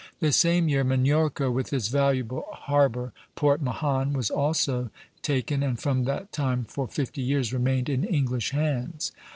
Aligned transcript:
The 0.19 0.31
same 0.31 0.67
year 0.67 0.83
Minorca, 0.83 1.51
with 1.51 1.71
its 1.71 1.89
valuable 1.89 2.45
harbor, 2.51 3.13
Port 3.35 3.61
Mahon, 3.61 4.13
was 4.13 4.31
also 4.31 4.89
taken, 5.21 5.61
and 5.61 5.79
from 5.79 6.05
that 6.05 6.31
time 6.31 6.63
for 6.63 6.87
fifty 6.87 7.21
years 7.21 7.53
remained 7.53 7.87
in 7.87 8.03
English 8.03 8.49
hands. 8.49 9.11